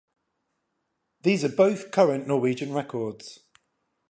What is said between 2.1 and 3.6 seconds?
Norwegian records.